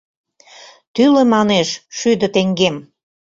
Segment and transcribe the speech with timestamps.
[0.93, 2.75] Тӱлӧ, манеш, шӱдӧ теҥгем.